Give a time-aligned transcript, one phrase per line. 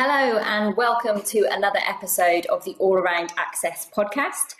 [0.00, 4.54] Hello, and welcome to another episode of the All Around Access podcast.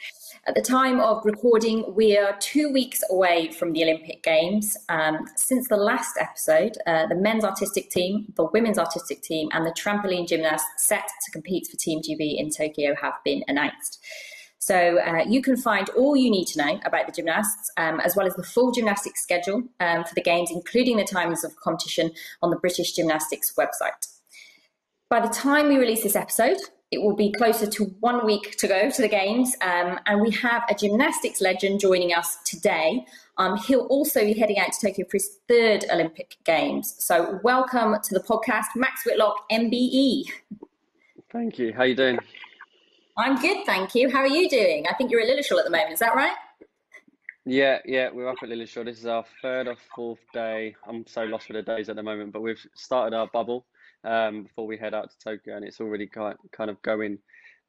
[0.49, 4.77] At the time of recording, we are two weeks away from the Olympic Games.
[4.89, 9.65] Um, since the last episode, uh, the men's artistic team, the women's artistic team, and
[9.65, 14.01] the trampoline gymnasts set to compete for Team GB in Tokyo have been announced.
[14.59, 18.17] So uh, you can find all you need to know about the gymnasts, um, as
[18.17, 22.11] well as the full gymnastics schedule um, for the Games, including the times of competition,
[22.43, 24.18] on the British Gymnastics website.
[25.11, 26.59] By the time we release this episode,
[26.91, 30.31] it will be closer to one week to go to the Games, um, and we
[30.33, 33.07] have a gymnastics legend joining us today.
[33.39, 36.95] Um, he'll also be heading out to Tokyo for his third Olympic Games.
[36.99, 40.25] So, welcome to the podcast, Max Whitlock, MBE.
[41.33, 41.73] Thank you.
[41.73, 42.19] How are you doing?
[43.17, 44.11] I'm good, thank you.
[44.11, 44.85] How are you doing?
[44.91, 45.95] I think you're at Lilleshall at the moment.
[45.95, 46.37] Is that right?
[47.51, 48.85] Yeah, yeah, we're up at Lilleshall.
[48.85, 50.77] This is our third or fourth day.
[50.87, 53.65] I'm so lost with the days at the moment, but we've started our bubble
[54.05, 57.19] um, before we head out to Tokyo, and it's already kind kind of going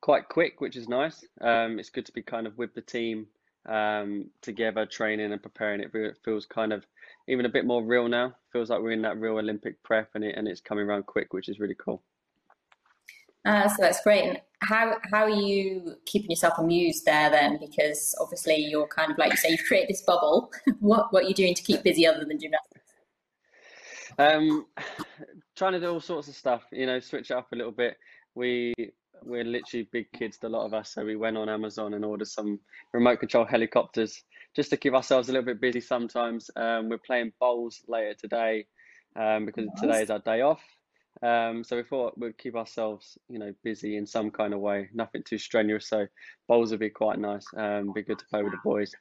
[0.02, 1.24] quite quick, which is nice.
[1.40, 3.28] Um, it's good to be kind of with the team
[3.70, 5.80] um, together, training and preparing.
[5.80, 6.86] It feels kind of
[7.30, 8.36] even a bit more real now.
[8.52, 11.32] Feels like we're in that real Olympic prep, and it and it's coming around quick,
[11.32, 12.04] which is really cool.
[13.46, 14.26] Uh, so that's great.
[14.26, 17.58] And how how are you keeping yourself amused there then?
[17.60, 20.52] Because obviously you're kind of like you say you've created this bubble.
[20.80, 22.94] what what are you doing to keep busy other than gymnastics?
[24.18, 24.66] Um,
[25.56, 26.64] trying to do all sorts of stuff.
[26.72, 27.98] You know, switch it up a little bit.
[28.36, 28.74] We
[29.24, 30.94] we're literally big kids, a lot of us.
[30.94, 32.60] So we went on Amazon and ordered some
[32.94, 34.24] remote control helicopters
[34.56, 35.82] just to keep ourselves a little bit busy.
[35.82, 38.66] Sometimes um, we're playing bowls later today
[39.16, 39.82] um, because nice.
[39.82, 40.62] today is our day off.
[41.22, 44.90] Um, so we thought we'd keep ourselves, you know, busy in some kind of way.
[44.94, 45.88] Nothing too strenuous.
[45.88, 46.08] So
[46.48, 47.46] bowls would be quite nice.
[47.58, 48.94] Um, be good to play with the boys.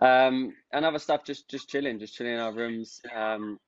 [0.00, 3.00] Um, and other stuff, just just chilling, just chilling in our rooms.
[3.14, 3.58] Um,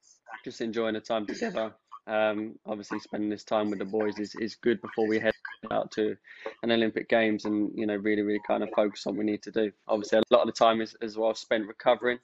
[0.44, 1.74] just enjoying the time together.
[2.06, 5.34] Um, obviously, spending this time with the boys is, is good before we head
[5.70, 6.16] out to
[6.62, 9.42] an Olympic Games and you know really really kind of focus on what we need
[9.42, 9.70] to do.
[9.86, 12.18] Obviously, a lot of the time is as well spent recovering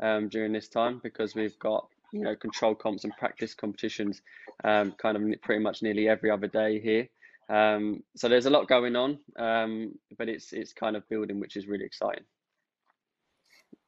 [0.00, 4.22] um, during this time because we've got you know control comps and practice competitions
[4.64, 7.08] um, kind of pretty much nearly every other day here.
[7.48, 11.56] Um, so there's a lot going on, um, but it's it's kind of building, which
[11.56, 12.24] is really exciting.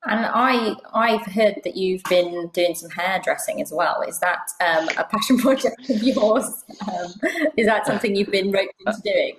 [0.06, 4.02] And I, I've heard that you've been doing some hairdressing as well.
[4.02, 6.62] Is that um, a passion project of yours?
[6.86, 7.12] Um,
[7.56, 9.36] is that something you've been roped into doing?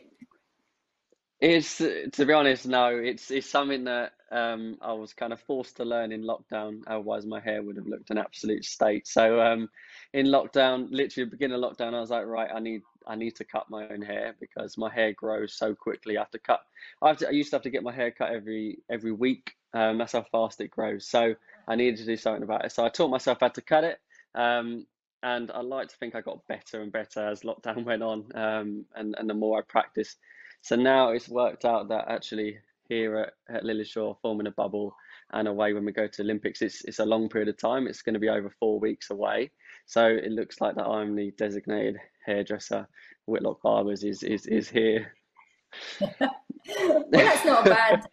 [1.45, 2.87] It's to be honest, no.
[2.89, 6.81] It's it's something that um, I was kind of forced to learn in lockdown.
[6.87, 9.07] Otherwise, my hair would have looked an absolute state.
[9.07, 9.69] So um,
[10.13, 13.45] in lockdown, literally beginning of lockdown, I was like, right, I need I need to
[13.45, 16.17] cut my own hair because my hair grows so quickly.
[16.17, 16.61] I have to cut.
[17.01, 19.97] I, to, I used to have to get my hair cut every every week um,
[19.97, 21.07] that's how fast it grows.
[21.07, 21.35] So
[21.67, 22.71] I needed to do something about it.
[22.71, 23.99] So I taught myself how to cut it.
[24.33, 24.87] Um,
[25.21, 28.85] and I like to think I got better and better as lockdown went on um,
[28.95, 30.17] and, and the more I practiced.
[30.65, 32.57] So now it's worked out that actually
[32.89, 34.95] here at, at forming a bubble
[35.31, 37.85] and away when we go to Olympics, it's, it's a long period of time.
[37.85, 39.51] It's going to be over four weeks away.
[39.85, 42.87] So it looks like that I'm the designated hairdresser.
[43.27, 45.13] Whitlock Barbers is, is, is here.
[46.01, 48.03] well, that's not a bad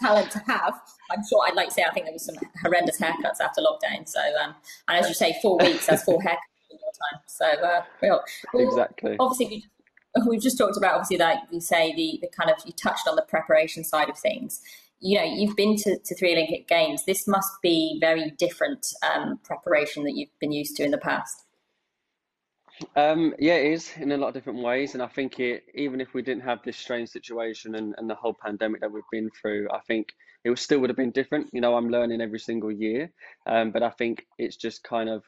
[0.00, 0.80] talent to have.
[1.12, 4.08] I'm sure I'd like to say I think there was some horrendous haircuts after lockdown.
[4.08, 4.56] So, um,
[4.88, 7.20] and as you say, four weeks, that's four haircuts in your time.
[7.28, 9.14] So, uh, well, exactly.
[9.20, 9.66] Obviously,
[10.26, 13.16] we've just talked about obviously like you say the, the kind of you touched on
[13.16, 14.60] the preparation side of things.
[15.00, 17.04] You know, you've been to, to three Olympic Games.
[17.04, 21.44] This must be very different um, preparation that you've been used to in the past.
[22.96, 26.00] Um, yeah, it is in a lot of different ways, and I think it even
[26.00, 29.30] if we didn't have this strange situation and, and the whole pandemic that we've been
[29.30, 30.12] through, I think
[30.44, 31.50] it still would have been different.
[31.52, 33.12] You know, I'm learning every single year,
[33.46, 35.22] um, but I think it's just kind of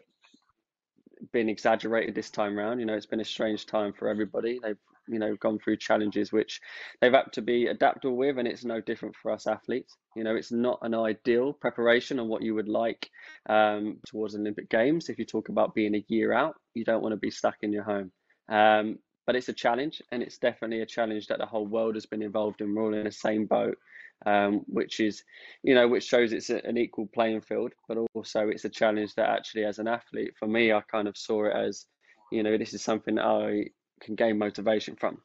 [1.32, 2.80] been exaggerated this time around.
[2.80, 4.58] You know, it's been a strange time for everybody.
[4.62, 4.78] They've
[5.08, 6.60] you know gone through challenges which
[7.00, 9.96] they've had to be adaptable with, and it's no different for us athletes.
[10.14, 13.08] You know, it's not an ideal preparation on what you would like
[13.48, 15.08] um, towards Olympic Games.
[15.08, 17.72] If you talk about being a year out, you don't want to be stuck in
[17.72, 18.12] your home.
[18.48, 22.06] Um, but it's a challenge, and it's definitely a challenge that the whole world has
[22.06, 22.74] been involved in.
[22.74, 23.76] We're all in the same boat,
[24.24, 25.24] um, which is,
[25.62, 27.72] you know, which shows it's a, an equal playing field.
[27.88, 31.16] But also, it's a challenge that actually, as an athlete, for me, I kind of
[31.16, 31.86] saw it as,
[32.30, 33.66] you know, this is something I
[34.00, 35.18] can gain motivation from.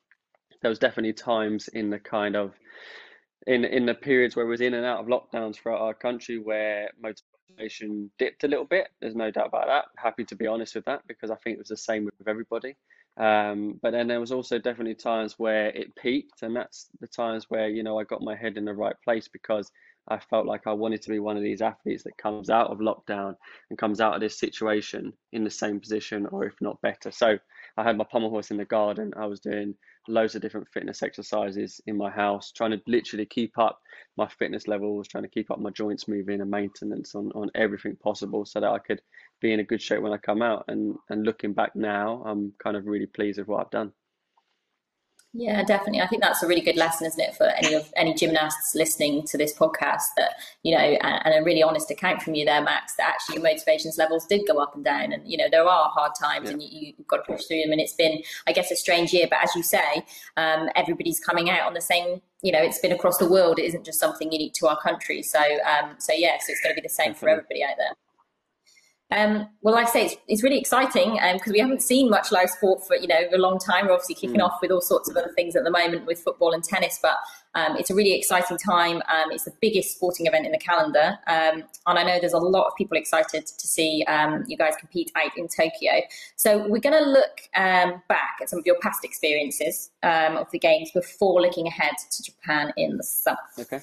[0.61, 2.53] There was definitely times in the kind of
[3.47, 6.37] in in the periods where we was in and out of lockdowns throughout our country
[6.37, 8.89] where motivation dipped a little bit.
[8.99, 9.85] There's no doubt about that.
[9.97, 12.75] Happy to be honest with that because I think it was the same with everybody.
[13.17, 17.45] Um, but then there was also definitely times where it peaked, and that's the times
[17.49, 19.69] where you know I got my head in the right place because
[20.07, 22.79] I felt like I wanted to be one of these athletes that comes out of
[22.79, 23.35] lockdown
[23.69, 27.11] and comes out of this situation in the same position or if not better.
[27.11, 27.37] So
[27.77, 29.13] I had my pommel horse in the garden.
[29.15, 29.75] I was doing
[30.07, 33.79] loads of different fitness exercises in my house, trying to literally keep up
[34.17, 37.95] my fitness levels, trying to keep up my joints moving and maintenance on, on everything
[37.95, 39.01] possible so that I could
[39.41, 40.65] be in a good shape when I come out.
[40.67, 43.91] And, and looking back now, I'm kind of really pleased with what I've done.
[45.33, 46.01] Yeah, definitely.
[46.01, 49.25] I think that's a really good lesson, isn't it, for any of any gymnasts listening
[49.27, 50.03] to this podcast?
[50.17, 50.33] That
[50.63, 52.95] you know, and, and, a really honest account from you there, Max.
[52.95, 55.89] That actually your motivations levels did go up and down, and you know there are
[55.89, 56.51] hard times, yeah.
[56.51, 57.71] and you, have got to push through them.
[57.71, 59.27] And it's been, I guess, a strange year.
[59.29, 60.05] But as you say,
[60.35, 62.21] um, everybody's coming out on the same.
[62.41, 63.57] You know, it's been across the world.
[63.57, 65.23] It isn't just something unique to our country.
[65.23, 67.95] So, um, so yeah, so it's going to be the same for everybody out there.
[69.11, 72.31] Um, well, like I say, it's, it's really exciting because um, we haven't seen much
[72.31, 73.87] live sport for you know a long time.
[73.87, 74.45] We're obviously kicking mm.
[74.45, 77.17] off with all sorts of other things at the moment with football and tennis, but
[77.53, 78.97] um, it's a really exciting time.
[78.97, 82.37] Um, it's the biggest sporting event in the calendar, um, and I know there's a
[82.37, 86.01] lot of people excited to see um, you guys compete out in Tokyo.
[86.37, 90.91] So we're going to look back at some of your past experiences of the games
[90.91, 93.37] before looking ahead to Japan in the summer.
[93.59, 93.81] Okay.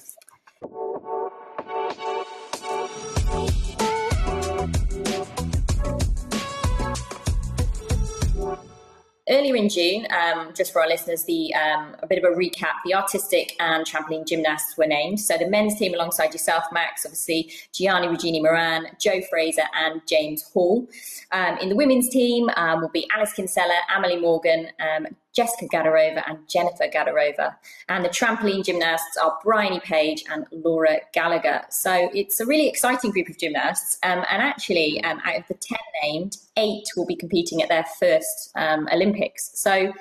[9.29, 12.73] Earlier in June, um, just for our listeners, the um, a bit of a recap:
[12.83, 15.19] the artistic and trampoline gymnasts were named.
[15.19, 20.43] So the men's team, alongside yourself, Max, obviously Giarnni Regini Moran, Joe Fraser, and James
[20.51, 20.87] Hall.
[21.31, 25.07] Um, in the women's team um, will be Alice Kinsella, Amelie Morgan, um,
[25.39, 27.55] Jessica Gadirova and Jennifer Gadirova.
[27.87, 31.61] And the trampoline gymnasts are Bryony Page and Laura Gallagher.
[31.69, 33.97] So it's a really exciting group of gymnasts.
[34.03, 37.85] Um, and actually, um, out of the 10 named, eight will be competing at their
[38.01, 39.51] first um, Olympics.
[39.53, 39.93] So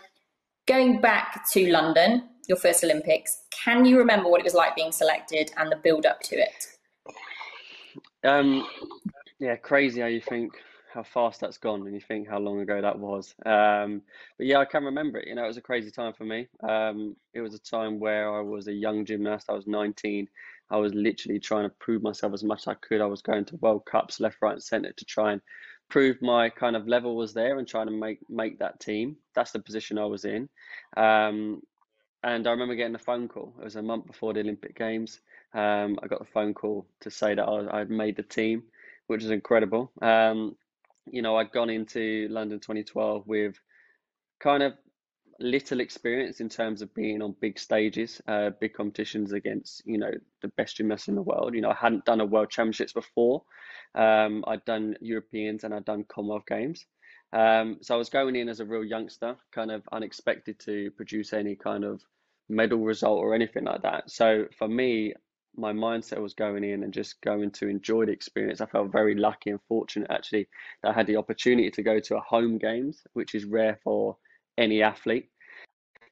[0.67, 4.91] going back to London, your first Olympics, can you remember what it was like being
[4.91, 6.67] selected and the build up to it?
[8.25, 8.67] Um,
[9.39, 10.53] yeah, crazy how you think
[10.99, 13.35] how fast that's gone and you think how long ago that was.
[13.47, 14.03] Um,
[14.37, 15.29] but yeah, I can remember it.
[15.29, 16.49] You know, it was a crazy time for me.
[16.69, 19.47] Um, it was a time where I was a young gymnast.
[19.49, 20.27] I was 19.
[20.71, 23.01] I was literally trying to prove myself as much as I could.
[23.01, 25.41] I was going to World Cups left, right, and centre to try and
[25.89, 29.17] prove my kind of level was there and trying to make make that team.
[29.37, 30.49] That's the position I was in.
[30.97, 31.63] Um,
[32.25, 33.55] and I remember getting a phone call.
[33.61, 35.21] It was a month before the Olympic Games.
[35.55, 38.65] Um, I got a phone call to say that I, I'd made the team,
[39.07, 39.93] which is incredible.
[40.03, 40.57] Um,
[41.13, 43.59] you know, I'd gone into London 2012 with
[44.41, 44.75] kind of
[45.41, 50.11] little experience in terms of being on big stages, uh, big competitions against, you know,
[50.43, 51.55] the best gymnasts in the world.
[51.55, 53.43] You know, I hadn't done a World Championships before.
[53.95, 56.85] Um, I'd done Europeans and I'd done Commonwealth Games.
[57.33, 61.33] Um, so I was going in as a real youngster, kind of unexpected to produce
[61.33, 62.03] any kind of
[62.49, 64.11] medal result or anything like that.
[64.11, 65.15] So for me,
[65.57, 68.61] my mindset was going in and just going to enjoy the experience.
[68.61, 70.49] I felt very lucky and fortunate actually
[70.83, 74.17] that I had the opportunity to go to a home games, which is rare for
[74.57, 75.31] any athlete.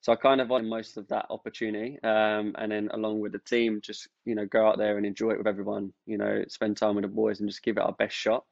[0.01, 3.41] So I kind of wanted most of that opportunity, um, and then along with the
[3.41, 5.93] team, just you know go out there and enjoy it with everyone.
[6.07, 8.45] You know, spend time with the boys and just give it our best shot.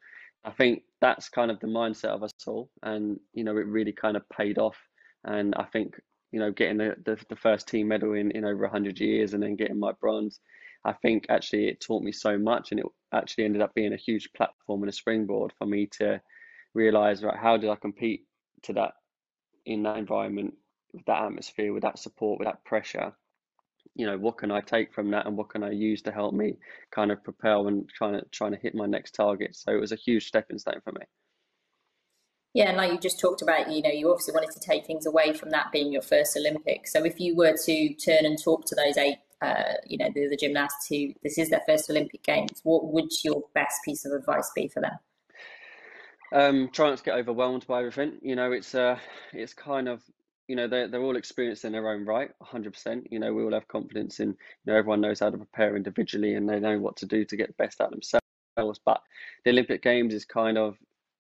[0.45, 3.93] I think that's kind of the mindset of us all, and you know it really
[3.93, 4.77] kind of paid off.
[5.25, 5.95] And I think
[6.33, 9.41] you know getting the, the, the first team medal in in over hundred years, and
[9.41, 10.41] then getting my bronze
[10.85, 13.97] I think actually it taught me so much, and it actually ended up being a
[13.97, 16.21] huge platform and a springboard for me to
[16.75, 18.27] realize right how did I compete
[18.63, 18.93] to that
[19.65, 20.55] in that environment
[20.93, 23.13] with that atmosphere, with that support, with that pressure.
[23.95, 26.35] You know, what can I take from that, and what can I use to help
[26.35, 26.57] me
[26.91, 29.57] kind of propel and trying to trying to hit my next target.
[29.57, 31.07] So it was a huge stepping stone for me.
[32.55, 35.07] Yeah, and like you just talked about, you know, you obviously wanted to take things
[35.07, 36.93] away from that being your first Olympics.
[36.93, 40.29] So if you were to turn and talk to those eight uh, you know, the,
[40.29, 44.13] the gymnasts who this is their first Olympic Games, what would your best piece of
[44.13, 44.99] advice be for them?
[46.33, 48.19] Um, try not to get overwhelmed by everything.
[48.23, 48.99] You know, it's uh,
[49.33, 50.03] it's kind of
[50.49, 53.07] you know they're they're all experienced in their own right, 100%.
[53.11, 54.37] You know, we all have confidence in you
[54.67, 57.49] know everyone knows how to prepare individually and they know what to do to get
[57.49, 58.81] the best out of themselves.
[58.85, 59.01] But
[59.45, 60.77] the Olympic Games is kind of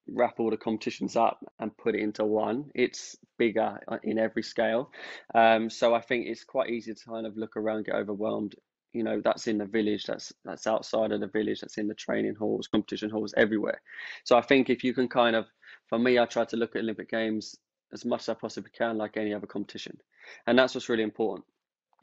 [0.08, 2.70] wrap all the competitions up and put it into one.
[2.74, 4.90] It's bigger uh, in every scale.
[5.34, 8.54] Um, so I think it's quite easy to kind of look around, get overwhelmed.
[8.92, 11.94] You know, that's in the village, that's that's outside of the village, that's in the
[11.94, 13.82] training halls, competition halls, everywhere.
[14.22, 15.46] So I think if you can kind of,
[15.88, 17.56] for me, I try to look at Olympic Games
[17.92, 19.98] as much as I possibly can, like any other competition,
[20.46, 21.44] and that's what's really important.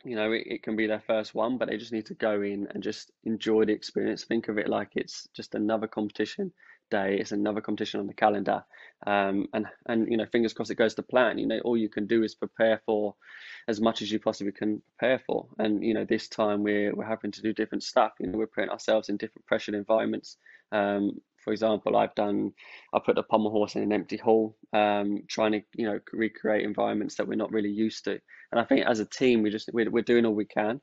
[0.04, 2.42] You know, it, it can be their first one, but they just need to go
[2.42, 4.26] in and just enjoy the experience.
[4.26, 6.52] Think of it like it's just another competition
[6.92, 7.18] day.
[7.20, 8.64] It's another competition on the calendar,
[9.08, 11.40] um, and and you know, fingers crossed it goes to plan.
[11.40, 13.16] You know, all you can do is prepare for
[13.68, 15.48] as much as you possibly can prepare for.
[15.58, 18.12] And you know, this time we're we're having to do different stuff.
[18.20, 20.38] You know, we're putting ourselves in different pressured environments.
[20.72, 22.54] Um, for example, I've done,
[22.94, 26.64] I put a pommel horse in an empty hall, um, trying to, you know, recreate
[26.64, 28.12] environments that we're not really used to.
[28.52, 30.82] And I think as a team, we just, we're, we're doing all we can.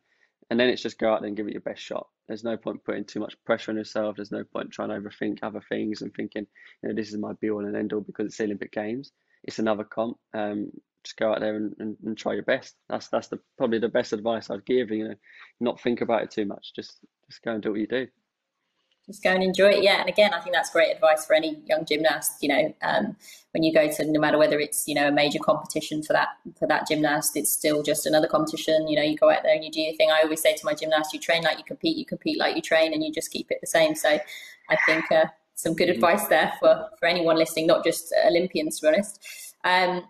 [0.50, 2.06] And then it's just go out there and give it your best shot.
[2.26, 4.16] There's no point putting too much pressure on yourself.
[4.16, 6.46] There's no point trying to overthink other things and thinking,
[6.82, 9.12] you know, this is my be all and end all because it's the Olympic Games.
[9.44, 10.16] It's another comp.
[10.34, 10.70] Um,
[11.04, 12.74] just go out there and, and, and try your best.
[12.88, 14.90] That's that's the probably the best advice I'd give.
[14.90, 15.14] You know,
[15.60, 16.72] not think about it too much.
[16.74, 16.98] Just
[17.30, 18.08] just go and do what you do
[19.08, 19.82] just go and enjoy it.
[19.82, 22.42] Yeah, and again, I think that's great advice for any young gymnast.
[22.42, 23.16] You know, um,
[23.52, 26.28] when you go to no matter whether it's you know a major competition for that
[26.58, 28.86] for that gymnast, it's still just another competition.
[28.86, 30.10] You know, you go out there and you do your thing.
[30.10, 32.62] I always say to my gymnast, you train like you compete, you compete like you
[32.62, 33.94] train, and you just keep it the same.
[33.94, 34.18] So,
[34.68, 35.24] I think uh,
[35.54, 39.54] some good advice there for for anyone listening, not just Olympians, to be honest.
[39.64, 40.04] Um,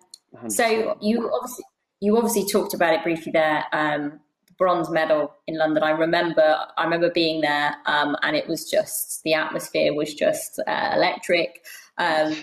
[0.48, 1.64] so you obviously
[2.00, 3.64] you obviously talked about it briefly there.
[3.72, 4.20] Um,
[4.58, 5.82] bronze medal in London.
[5.82, 10.60] I remember, I remember being there, um, and it was just the atmosphere was just
[10.66, 11.64] uh, electric.
[11.96, 12.36] Um,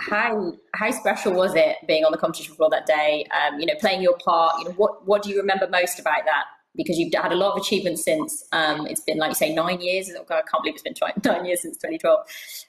[0.00, 3.26] how how special was it being on the competition floor that day?
[3.30, 4.58] Um, you know, playing your part.
[4.58, 6.44] You know, what what do you remember most about that?
[6.74, 8.44] Because you've had a lot of achievements since.
[8.52, 10.10] Um, it's been like you say nine years.
[10.28, 12.18] God, I can't believe it's been nine years since 2012.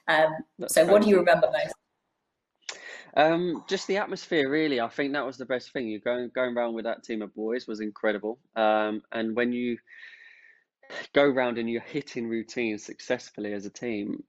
[0.07, 1.73] Um, so, what do you remember most?
[3.15, 4.79] Um, just the atmosphere, really.
[4.79, 5.87] I think that was the best thing.
[5.87, 8.39] You going going around with that team of boys was incredible.
[8.55, 9.77] Um, and when you
[11.13, 14.23] go around and you're hitting routines successfully as a team,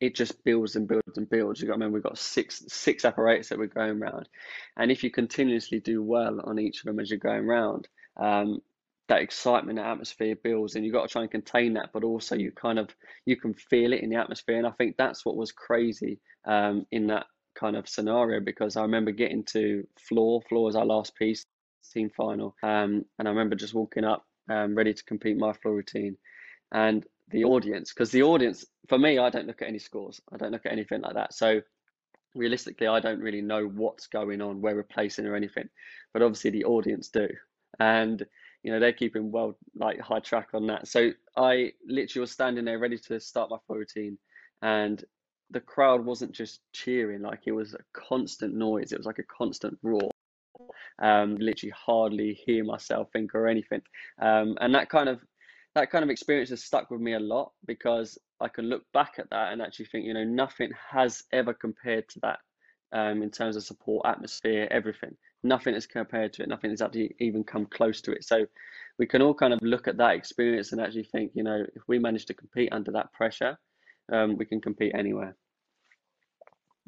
[0.00, 1.60] it just builds and builds and builds.
[1.60, 4.28] You got to remember we've got six six apparatus that we're going around,
[4.76, 8.60] and if you continuously do well on each of them as you're going around, um,
[9.08, 12.36] that excitement, that atmosphere builds, and you've got to try and contain that, but also
[12.36, 12.94] you kind of
[13.26, 16.86] you can feel it in the atmosphere, and I think that's what was crazy um,
[16.92, 17.26] in that
[17.58, 20.42] kind of scenario because I remember getting to floor.
[20.48, 21.44] Floor was our last piece,
[21.92, 25.74] team final, um, and I remember just walking up, um, ready to compete my floor
[25.74, 26.16] routine,
[26.72, 30.20] and the audience because the audience for me, I don't look at any scores.
[30.32, 31.34] I don't look at anything like that.
[31.34, 31.60] So
[32.34, 35.68] realistically, I don't really know what's going on, where we're placing or anything,
[36.12, 37.28] but obviously the audience do,
[37.78, 38.24] and
[38.62, 40.88] you know they're keeping well like high track on that.
[40.88, 44.18] So I literally was standing there ready to start my floor routine,
[44.62, 45.04] and
[45.50, 48.92] the crowd wasn't just cheering, like it was a constant noise.
[48.92, 50.10] It was like a constant roar.
[51.00, 53.80] Um, literally hardly hear myself think or anything.
[54.20, 55.20] Um, and that kind of
[55.74, 59.14] that kind of experience has stuck with me a lot because I can look back
[59.18, 62.38] at that and actually think, you know, nothing has ever compared to that
[62.92, 65.16] um, in terms of support, atmosphere, everything.
[65.44, 66.48] Nothing is compared to it.
[66.48, 68.24] Nothing has actually even come close to it.
[68.24, 68.46] So
[68.98, 71.82] we can all kind of look at that experience and actually think, you know, if
[71.86, 73.56] we manage to compete under that pressure,
[74.12, 75.36] um, we can compete anywhere.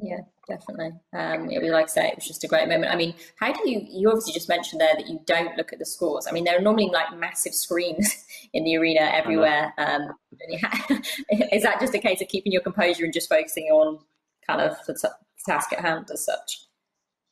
[0.03, 0.93] Yeah, definitely.
[1.13, 2.93] Um, it was like I say, it was just a great moment.
[2.93, 3.87] I mean, how do you?
[3.87, 6.27] You obviously just mentioned there that you don't look at the scores.
[6.27, 8.25] I mean, there are normally like massive screens
[8.55, 9.75] in the arena everywhere.
[9.77, 10.13] Um,
[11.53, 13.99] is that just a case of keeping your composure and just focusing on
[14.47, 15.09] kind of the t-
[15.47, 16.67] task at hand as such?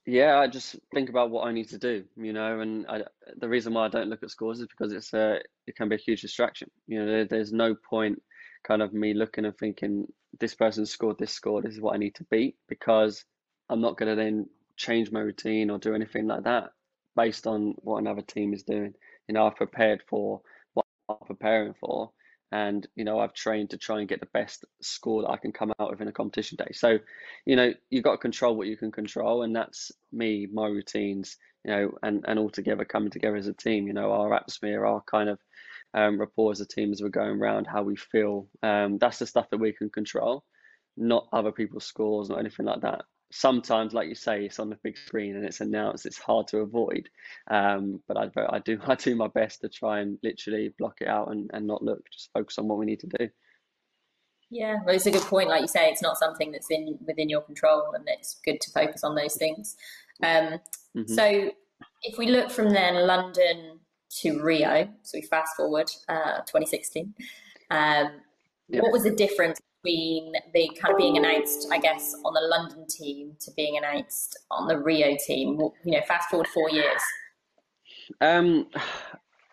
[0.04, 3.02] Yeah, I just think about what I need to do, you know, and I,
[3.36, 5.96] the reason why I don't look at scores is because it's a it can be
[5.96, 6.70] a huge distraction.
[6.86, 8.20] You know, there, there's no point
[8.64, 10.06] kind of me looking and thinking
[10.38, 13.24] this person scored this score, this is what I need to beat because
[13.68, 16.70] I'm not going to then change my routine or do anything like that
[17.16, 18.94] based on what another team is doing.
[19.26, 20.40] You know, I've prepared for
[20.74, 22.12] what I'm preparing for,
[22.52, 25.52] and you know, I've trained to try and get the best score that I can
[25.52, 26.72] come out with in a competition day.
[26.72, 26.98] So,
[27.44, 31.36] you know, you've got to control what you can control, and that's me, my routines,
[31.64, 33.86] you know, and and all together coming together as a team.
[33.86, 35.38] You know, our atmosphere, our kind of
[35.94, 38.48] um, rapport as a team as we're going around, how we feel.
[38.62, 40.44] Um, that's the stuff that we can control,
[40.96, 43.02] not other people's scores, not anything like that.
[43.30, 46.06] Sometimes, like you say, it's on the big screen and it's announced.
[46.06, 47.10] It's hard to avoid,
[47.50, 51.08] um, but I, I do I do my best to try and literally block it
[51.08, 52.00] out and, and not look.
[52.10, 53.28] Just focus on what we need to do.
[54.50, 55.50] Yeah, well, it's a good point.
[55.50, 58.70] Like you say, it's not something that's in within your control, and it's good to
[58.70, 59.76] focus on those things.
[60.22, 60.60] Um,
[60.96, 61.12] mm-hmm.
[61.12, 61.50] So,
[62.02, 63.80] if we look from then London
[64.20, 64.88] to Rio.
[65.02, 67.14] So we fast forward uh, 2016.
[67.70, 68.10] Um,
[68.68, 68.82] yep.
[68.82, 72.86] What was the difference between the kind of being announced, I guess, on the London
[72.88, 75.58] team to being announced on the Rio team?
[75.84, 77.02] You know, fast forward four years.
[78.20, 78.66] Um,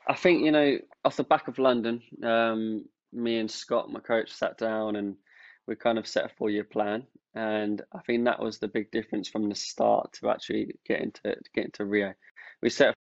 [0.07, 4.31] I think you know, off the back of London, um, me and Scott, my coach,
[4.31, 5.15] sat down and
[5.67, 9.27] we kind of set a four-year plan, and I think that was the big difference
[9.27, 12.13] from the start to actually getting to get into Rio.
[12.62, 12.93] We set a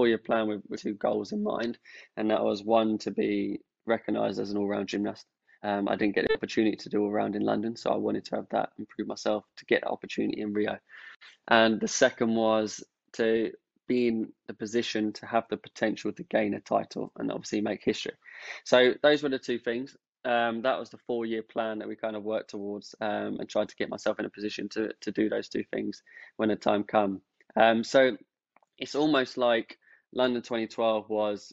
[0.00, 1.76] four-year plan with, with two goals in mind,
[2.16, 5.26] and that was one to be recognised as an all-round gymnast.
[5.62, 8.24] Um, I didn't get the opportunity to do all round in London, so I wanted
[8.24, 10.78] to have that and prove myself to get opportunity in Rio.
[11.48, 12.82] And the second was
[13.14, 13.52] to
[13.88, 17.84] be in the position to have the potential to gain a title and obviously make
[17.84, 18.14] history.
[18.64, 19.94] So those were the two things.
[20.24, 23.46] Um, that was the four year plan that we kind of worked towards um, and
[23.50, 26.02] tried to get myself in a position to, to do those two things
[26.38, 27.20] when the time come.
[27.54, 28.16] Um, so
[28.80, 29.78] it's almost like
[30.12, 31.52] London 2012 was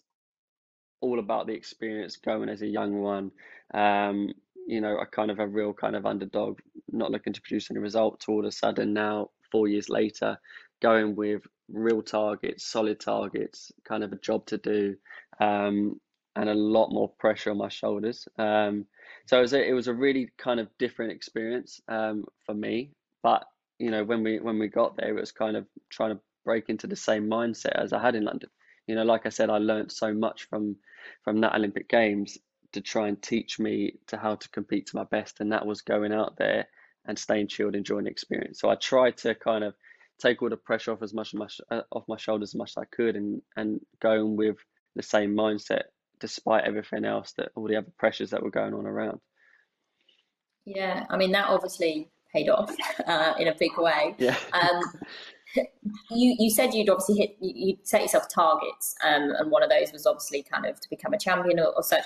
[1.01, 3.31] all about the experience going as a young one.
[3.73, 4.33] Um,
[4.67, 6.59] you know, a kind of a real kind of underdog,
[6.91, 8.25] not looking to produce any result.
[8.27, 10.37] All of a sudden now, four years later,
[10.81, 14.95] going with real targets, solid targets, kind of a job to do,
[15.39, 15.99] um,
[16.35, 18.27] and a lot more pressure on my shoulders.
[18.37, 18.85] Um,
[19.25, 22.91] so it was a, it was a really kind of different experience um, for me.
[23.23, 23.45] But
[23.79, 26.69] you know, when we when we got there, it was kind of trying to break
[26.69, 28.49] into the same mindset as I had in London.
[28.87, 30.77] You know, like I said, I learned so much from
[31.23, 32.37] from that Olympic Games
[32.71, 35.81] to try and teach me to how to compete to my best, and that was
[35.81, 36.67] going out there
[37.05, 38.61] and staying chilled, enjoying the experience.
[38.61, 39.73] So I tried to kind of
[40.19, 42.77] take all the pressure off as much, much uh, off my shoulders as much as
[42.77, 44.57] I could, and and going with
[44.95, 45.83] the same mindset
[46.19, 49.19] despite everything else that all the other pressures that were going on around.
[50.65, 52.73] Yeah, I mean that obviously paid off
[53.05, 54.15] uh, in a big way.
[54.17, 54.37] Yeah.
[54.53, 54.81] Um,
[56.11, 59.91] you you said you'd obviously hit you set yourself targets, um, and one of those
[59.91, 62.03] was obviously kind of to become a champion or, or such.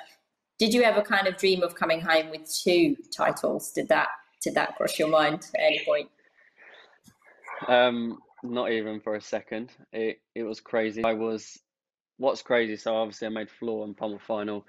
[0.59, 3.71] Did you ever kind of dream of coming home with two titles?
[3.71, 4.09] Did that
[4.41, 6.09] did that cross your mind at any point?
[7.67, 9.71] Um, not even for a second.
[9.93, 11.03] It it was crazy.
[11.03, 11.59] I was
[12.17, 12.75] what's crazy.
[12.75, 14.65] So obviously I made floor and pommel final,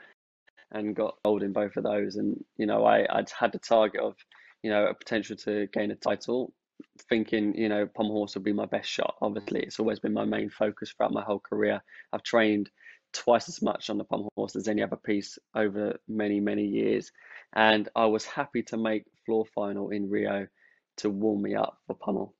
[0.72, 2.16] and got gold in both of those.
[2.16, 4.14] And you know I I'd had the target of
[4.62, 6.52] you know a potential to gain a title,
[7.08, 9.16] thinking you know pommel horse would be my best shot.
[9.20, 11.82] Obviously it's always been my main focus throughout my whole career.
[12.12, 12.70] I've trained
[13.12, 17.12] twice as much on the pommel horse as any other piece over many many years,
[17.54, 20.46] and I was happy to make floor final in Rio
[20.98, 22.34] to warm me up for pommel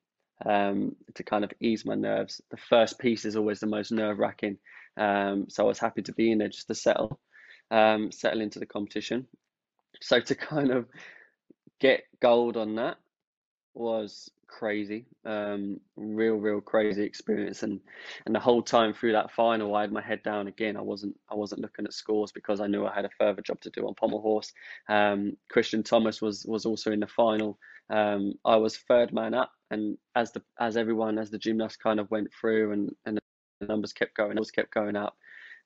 [0.45, 2.41] um, to kind of ease my nerves.
[2.51, 4.59] The first piece is always the most nerve wracking.
[4.97, 7.19] Um, so I was happy to be in there just to settle,
[7.71, 9.27] um, settle into the competition.
[10.01, 10.87] So to kind of
[11.81, 12.97] get gold on that
[13.75, 17.63] was crazy, um, real, real crazy experience.
[17.63, 17.81] And
[18.27, 20.77] and the whole time through that final, I had my head down again.
[20.77, 23.61] I wasn't I wasn't looking at scores because I knew I had a further job
[23.63, 24.53] to do on pommel horse.
[24.89, 27.59] Um, Kristian Thomas was was also in the final.
[27.91, 32.01] Um, I was third man up, and as the as everyone as the gymnast kind
[32.01, 33.19] of went through and and
[33.61, 35.17] the numbers kept going, numbers kept going up.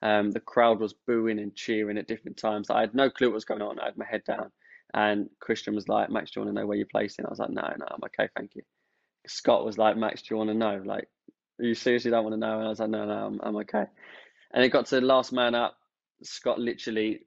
[0.02, 2.68] Um, the crowd was booing and cheering at different times.
[2.68, 3.80] I had no clue what was going on.
[3.80, 4.52] I had my head down,
[4.96, 7.38] and Kristian was like, "Max, do you want to know where you're placing?" I was
[7.38, 8.62] like, "No, no, I'm okay, thank you."
[9.26, 10.82] Scott was like, "Max, do you want to know?
[10.84, 11.06] Like,
[11.58, 13.84] you seriously don't want to know?" And I was like, "No, no, I'm, I'm okay."
[14.52, 15.76] And it got to last man up.
[16.22, 17.26] Scott literally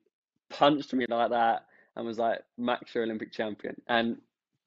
[0.49, 4.17] punched me like that and was like, "Max, you're Olympic champion." And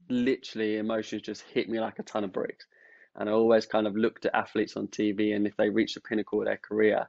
[0.09, 2.67] literally emotions just hit me like a ton of bricks.
[3.17, 6.01] And I always kind of looked at athletes on TV, and if they reach the
[6.01, 7.09] pinnacle of their career,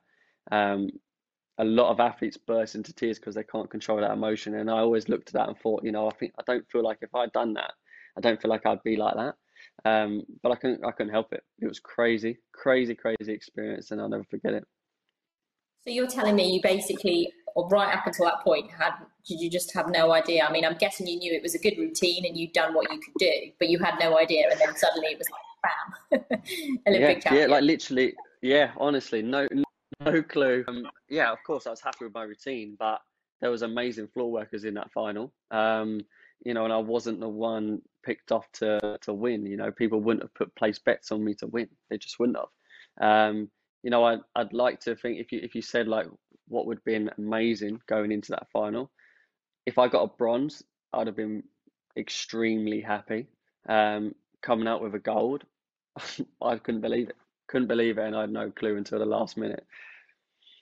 [0.52, 0.90] um,
[1.60, 4.56] a lot of athletes burst into tears because they can't control that emotion.
[4.56, 6.84] And I always looked at that and thought, you know, I think I don't feel
[6.84, 7.74] like if I'd done that,
[8.18, 9.36] I don't feel like I'd be like that.
[9.86, 11.44] Um, but I couldn't, I couldn't help it.
[11.60, 14.66] It was crazy, crazy, crazy experience, and I'll never forget it.
[15.86, 18.94] So you're telling me you basically or right up until that point had
[19.28, 21.60] did you just have no idea i mean i'm guessing you knew it was a
[21.60, 24.60] good routine and you'd done what you could do but you had no idea and
[24.60, 26.40] then suddenly it was like bam
[26.88, 27.36] olympic yeah, champion.
[27.36, 29.48] yeah like literally yeah honestly no
[30.06, 33.02] no clue um, yeah of course i was happy with my routine but
[33.42, 36.02] there was amazing floor workers in that final um,
[36.46, 40.00] you know and i wasn't the one picked off to to win you know people
[40.02, 42.48] wouldn't have put place bets on me to win they just wouldn't have
[43.02, 43.50] um,
[43.84, 46.08] you know, I'd, I'd like to think if you if you said like
[46.48, 48.90] what would have been amazing going into that final,
[49.66, 50.64] if I got a bronze,
[50.94, 51.44] I'd have been
[51.98, 53.28] extremely happy.
[53.68, 55.44] Um, coming out with a gold,
[56.42, 57.16] I couldn't believe it.
[57.48, 59.66] Couldn't believe it, and I had no clue until the last minute.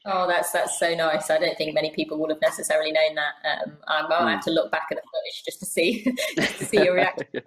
[0.05, 1.29] Oh, that's that's so nice.
[1.29, 3.33] I don't think many people would have necessarily known that.
[3.45, 4.31] Um, I might mm.
[4.31, 6.03] have to look back at the footage just to see
[6.35, 7.27] just to see your reaction.
[7.33, 7.41] yeah.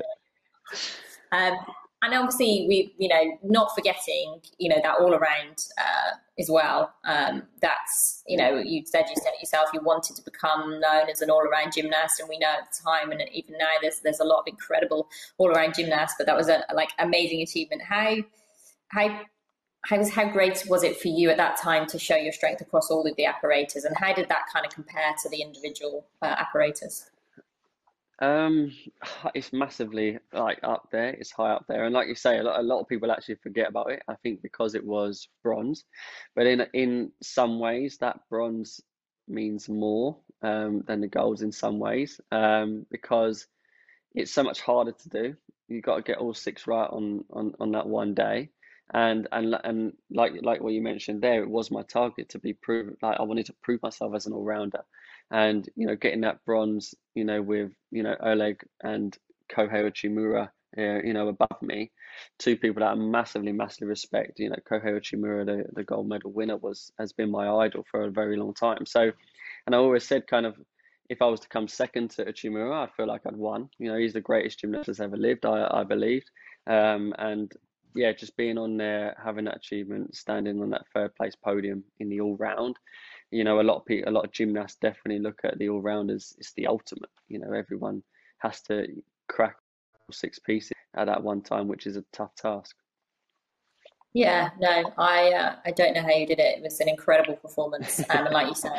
[1.32, 1.58] um,
[2.04, 6.92] and obviously we you know not forgetting you know that all around uh, as well
[7.04, 11.08] um, that's you know you said you said it yourself you wanted to become known
[11.10, 14.00] as an all around gymnast and we know at the time and even now there's
[14.00, 17.82] there's a lot of incredible all around gymnasts but that was a like amazing achievement
[17.82, 18.16] how
[18.88, 19.20] how
[19.88, 22.60] how was how great was it for you at that time to show your strength
[22.60, 26.06] across all of the apparatus and how did that kind of compare to the individual
[26.22, 27.10] uh, apparatus
[28.20, 28.72] um,
[29.34, 31.10] it's massively like up there.
[31.10, 33.36] It's high up there, and like you say, a lot, a lot of people actually
[33.36, 34.02] forget about it.
[34.08, 35.84] I think because it was bronze,
[36.34, 38.80] but in in some ways that bronze
[39.26, 43.46] means more um, than the golds in some ways um, because
[44.14, 45.34] it's so much harder to do.
[45.66, 48.50] You've got to get all six right on on on that one day,
[48.92, 52.52] and and and like like what you mentioned there, it was my target to be
[52.52, 52.96] proven.
[53.02, 54.84] Like I wanted to prove myself as an all rounder.
[55.30, 59.16] and you know getting that bronze, you know with you know Oleg and
[59.50, 61.92] Kohei Uchimura, uh, you know above me,
[62.38, 64.38] two people that I massively massively respect.
[64.38, 68.04] You know Kohei Uchimura, the the gold medal winner, was has been my idol for
[68.04, 68.84] a very long time.
[68.86, 69.10] So,
[69.66, 70.56] and I always said kind of
[71.08, 73.68] if I was to come second to Uchimura, I feel like I'd won.
[73.78, 76.30] You know, he's the greatest gymnast that's ever lived, I, I believed.
[76.66, 77.52] Um, and
[77.94, 82.08] yeah, just being on there, having that achievement, standing on that third place podium in
[82.08, 82.76] the all round.
[83.30, 85.80] You know, a lot of people, a lot of gymnasts definitely look at the all
[85.80, 87.10] round as it's the ultimate.
[87.28, 88.02] You know, everyone
[88.38, 88.86] has to
[89.28, 89.56] crack
[90.10, 92.76] six pieces at that one time, which is a tough task.
[94.12, 96.58] Yeah, no, I uh, I don't know how you did it.
[96.58, 98.78] It was an incredible performance, um, and like you said,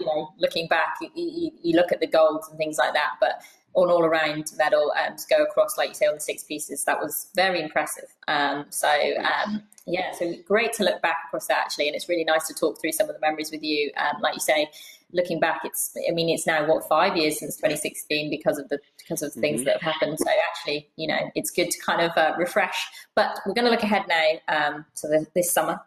[0.00, 3.10] you know, looking back, you, you, you, look at the golds and things like that,
[3.20, 3.42] but
[3.76, 6.84] an all around medal um, to go across, like you say, on the six pieces,
[6.84, 8.06] that was very impressive.
[8.26, 12.24] Um, so, um, yeah, so great to look back across that actually, and it's really
[12.24, 13.92] nice to talk through some of the memories with you.
[13.96, 14.68] Um, like you say,
[15.12, 18.78] looking back, it's I mean, it's now what five years since 2016 because of the
[18.98, 19.66] because of the things mm-hmm.
[19.66, 20.18] that have happened.
[20.18, 22.88] So actually, you know, it's good to kind of uh, refresh.
[23.14, 25.80] But we're going to look ahead now um, to the, this summer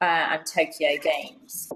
[0.00, 1.70] uh, and Tokyo Games.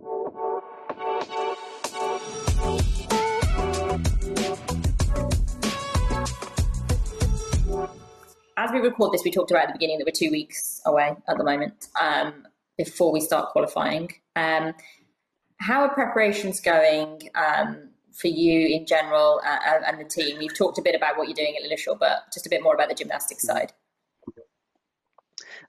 [8.74, 11.38] We record this, we talked about at the beginning that we're two weeks away at
[11.38, 14.10] the moment um, before we start qualifying.
[14.36, 14.74] Um,
[15.58, 20.42] how are preparations going um, for you in general uh, uh, and the team?
[20.42, 22.74] You've talked a bit about what you're doing at Lilleshall, but just a bit more
[22.74, 23.72] about the gymnastics side.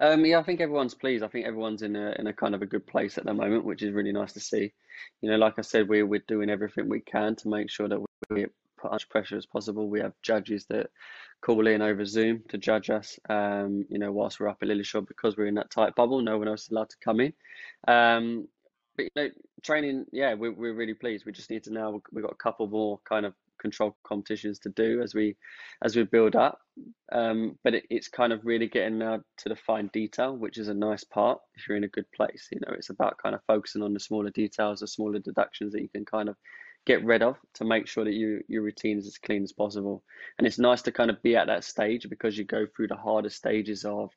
[0.02, 1.24] Um, yeah, I think everyone's pleased.
[1.24, 3.64] I think everyone's in a in a kind of a good place at the moment,
[3.64, 4.74] which is really nice to see.
[5.22, 8.00] You know, like I said, we're we're doing everything we can to make sure that
[8.00, 8.50] we put as
[8.84, 9.90] much pressure as possible.
[9.90, 10.90] We have judges that
[11.42, 13.20] call in over Zoom to judge us.
[13.30, 16.38] Um, you know, whilst we're up at Lilleshall because we're in that tight bubble, no
[16.38, 17.34] one else is allowed to come in.
[17.88, 18.48] Um,
[18.96, 19.30] but you know,
[19.64, 21.26] training, yeah, we're we're really pleased.
[21.26, 24.70] We just need to now we've got a couple more kind of control competitions to
[24.70, 25.36] do as we
[25.84, 26.60] as we build up.
[27.12, 30.68] Um, but it, it's kind of really getting now to the fine detail, which is
[30.68, 32.48] a nice part if you're in a good place.
[32.52, 35.82] You know, it's about kind of focusing on the smaller details, the smaller deductions that
[35.82, 36.36] you can kind of
[36.86, 40.04] get rid of to make sure that you, your routine is as clean as possible.
[40.38, 42.96] And it's nice to kind of be at that stage because you go through the
[42.96, 44.12] harder stages of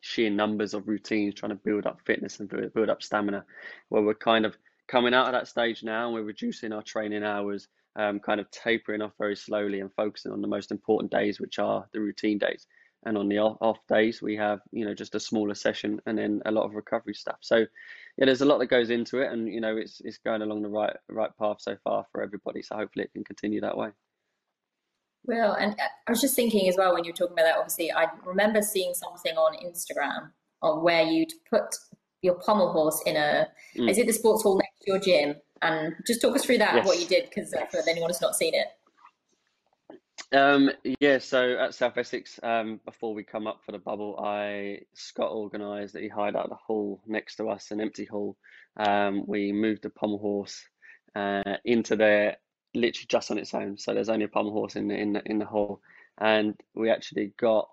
[0.00, 3.44] sheer numbers of routines trying to build up fitness and build up stamina.
[3.90, 4.56] Where we're kind of
[4.88, 8.50] coming out of that stage now and we're reducing our training hours um, kind of
[8.50, 12.38] tapering off very slowly and focusing on the most important days which are the routine
[12.38, 12.66] days.
[13.04, 16.42] And on the off days we have you know just a smaller session and then
[16.46, 17.38] a lot of recovery stuff.
[17.40, 17.66] So
[18.20, 20.62] yeah there's a lot that goes into it and you know it's it's going along
[20.62, 23.88] the right right path so far for everybody so hopefully it can continue that way
[25.24, 27.56] well and uh, i was just thinking as well when you were talking about that
[27.56, 30.30] obviously i remember seeing something on instagram
[30.62, 31.74] on where you'd put
[32.22, 33.90] your pommel horse in a mm.
[33.90, 36.74] is it the sports hall next to your gym and just talk us through that
[36.74, 36.86] yes.
[36.86, 38.66] what you did because uh, for anyone who's not seen it
[40.32, 44.80] um, yeah, so at South Essex, um, before we come up for the bubble, I
[44.94, 48.36] Scott organised that he hired out the hall next to us, an empty hall.
[48.76, 50.62] Um, we moved the pommel horse
[51.16, 52.36] uh, into there,
[52.74, 53.76] literally just on its own.
[53.76, 55.80] So there's only a pommel horse in the in the, in the hall,
[56.18, 57.68] and we actually got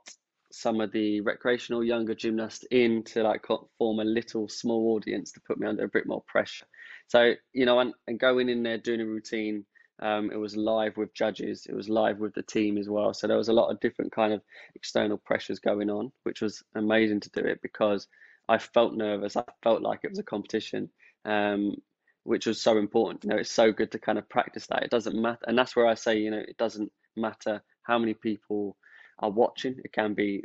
[0.52, 3.46] some of the recreational younger gymnasts in to like
[3.78, 6.65] form a little small audience to put me under a bit more pressure.
[7.08, 9.65] So you know, and, and going in there doing a routine
[9.99, 11.65] um, it was live with judges.
[11.67, 13.13] It was live with the team as well.
[13.13, 14.41] So there was a lot of different kind of
[14.75, 18.07] external pressures going on, which was amazing to do it because
[18.47, 19.36] I felt nervous.
[19.36, 20.89] I felt like it was a competition,
[21.25, 21.75] um,
[22.23, 23.23] which was so important.
[23.23, 24.83] You know, it's so good to kind of practice that.
[24.83, 28.13] It doesn't matter, and that's where I say, you know, it doesn't matter how many
[28.13, 28.77] people
[29.19, 29.79] are watching.
[29.83, 30.43] It can be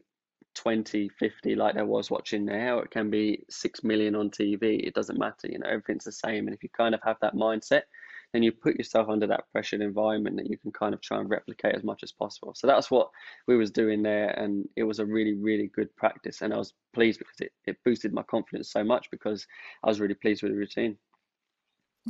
[0.54, 2.78] 20, 50 like there was watching now.
[2.78, 4.86] It can be 6 million on TV.
[4.86, 5.48] It doesn't matter.
[5.48, 6.46] You know, everything's the same.
[6.46, 7.82] And if you kind of have that mindset,
[8.32, 11.28] then you put yourself under that pressured environment that you can kind of try and
[11.28, 12.54] replicate as much as possible.
[12.54, 13.10] So that's what
[13.46, 16.40] we was doing there, and it was a really, really good practice.
[16.40, 19.46] And I was pleased because it, it boosted my confidence so much because
[19.84, 20.96] I was really pleased with the routine.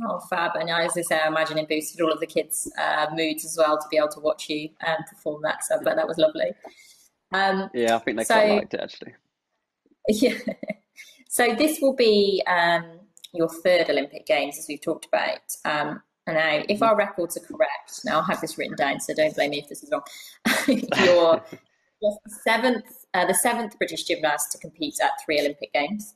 [0.07, 0.55] Oh, fab.
[0.55, 3.55] And as I say, I imagine it boosted all of the kids' uh, moods as
[3.57, 5.63] well to be able to watch you um, perform that.
[5.63, 6.51] So, but that was lovely.
[7.31, 9.13] Um, yeah, I think they so, quite liked it actually.
[10.09, 10.37] Yeah.
[11.29, 12.99] So this will be um,
[13.33, 15.39] your third Olympic Games, as we've talked about.
[15.65, 19.35] Um, now, if our records are correct, now I'll have this written down, so don't
[19.35, 20.03] blame me if this is wrong.
[20.67, 21.43] you're,
[22.01, 26.15] you're the seventh, uh, the seventh British gymnast to compete at three Olympic Games.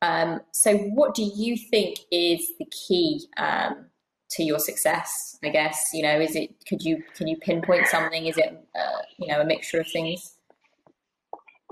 [0.00, 3.86] Um, so, what do you think is the key um,
[4.30, 5.36] to your success?
[5.42, 6.54] I guess you know, is it?
[6.68, 8.26] Could you can you pinpoint something?
[8.26, 10.34] Is it uh, you know a mixture of things?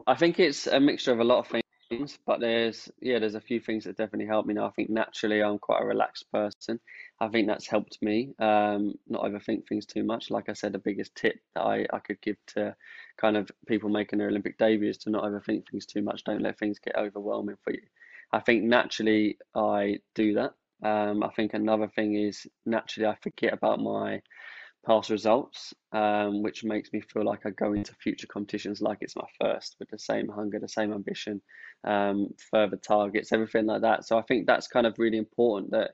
[0.08, 1.62] I think it's a mixture of a lot of things
[2.26, 5.40] but there's yeah there's a few things that definitely help me now i think naturally
[5.40, 6.80] i'm quite a relaxed person
[7.18, 10.30] I think that's helped me um, not overthink things too much.
[10.30, 12.76] Like I said, the biggest tip that I, I could give to
[13.16, 16.24] kind of people making their Olympic debut is to not overthink things too much.
[16.24, 17.80] Don't let things get overwhelming for you.
[18.32, 20.52] I think naturally I do that.
[20.82, 24.20] Um, I think another thing is naturally I forget about my
[24.86, 29.16] past results, um, which makes me feel like I go into future competitions like it's
[29.16, 31.40] my first with the same hunger, the same ambition,
[31.84, 34.06] um, further targets, everything like that.
[34.06, 35.92] So I think that's kind of really important that,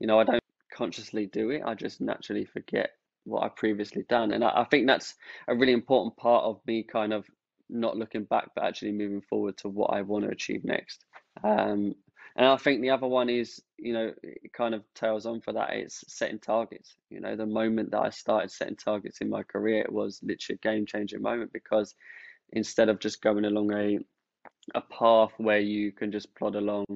[0.00, 0.40] you know, I don't
[0.74, 1.62] consciously do it.
[1.64, 2.90] I just naturally forget
[3.24, 4.32] what I've previously done.
[4.32, 5.14] And I, I think that's
[5.48, 7.26] a really important part of me kind of
[7.68, 11.04] not looking back, but actually moving forward to what I want to achieve next.
[11.42, 11.94] Um,
[12.36, 15.52] and I think the other one is, you know, it kind of tails on for
[15.52, 15.70] that.
[15.72, 16.96] It's setting targets.
[17.08, 20.58] You know, the moment that I started setting targets in my career, it was literally
[20.62, 21.94] a game changing moment because
[22.52, 23.98] instead of just going along a
[24.74, 26.86] a path where you can just plod along,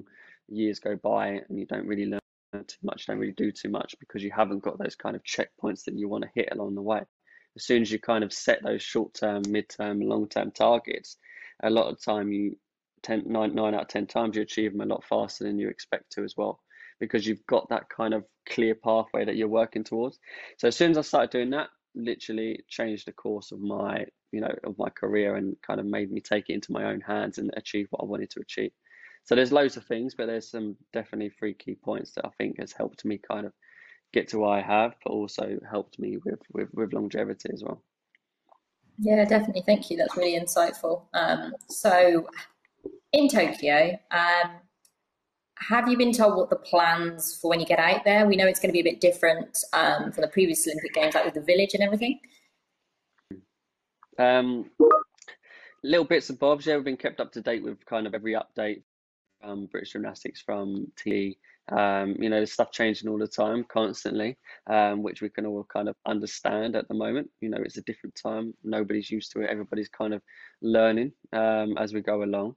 [0.48, 2.17] years go by and you don't really learn
[2.52, 5.84] too much, don't really do too much because you haven't got those kind of checkpoints
[5.84, 7.00] that you want to hit along the way.
[7.56, 11.16] As soon as you kind of set those short term, mid term, long term targets,
[11.62, 12.56] a lot of time you
[13.02, 15.68] 10, nine, nine out of 10 times you achieve them a lot faster than you
[15.68, 16.60] expect to as well
[17.00, 20.18] because you've got that kind of clear pathway that you're working towards.
[20.58, 24.40] So as soon as I started doing that, literally changed the course of my, you
[24.40, 27.38] know, of my career and kind of made me take it into my own hands
[27.38, 28.72] and achieve what I wanted to achieve.
[29.28, 32.58] So there's loads of things, but there's some definitely three key points that I think
[32.60, 33.52] has helped me kind of
[34.14, 37.82] get to where I have, but also helped me with with, with longevity as well.
[38.98, 39.64] Yeah, definitely.
[39.66, 39.98] Thank you.
[39.98, 41.02] That's really insightful.
[41.12, 42.26] Um, so
[43.12, 44.52] in Tokyo, um,
[45.58, 48.26] have you been told what the plans for when you get out there?
[48.26, 51.14] We know it's going to be a bit different um, from the previous Olympic Games,
[51.14, 52.18] like with the village and everything.
[54.18, 54.70] Um,
[55.84, 56.64] little bits and bobs.
[56.64, 58.84] Yeah, we've been kept up to date with kind of every update
[59.40, 61.36] from British Gymnastics from TV.
[61.70, 65.88] Um, you know, stuff changing all the time, constantly, um, which we can all kind
[65.88, 67.28] of understand at the moment.
[67.42, 68.54] You know, it's a different time.
[68.64, 69.50] Nobody's used to it.
[69.50, 70.22] Everybody's kind of
[70.62, 72.56] learning um, as we go along.